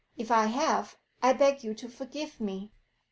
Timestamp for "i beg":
1.21-1.63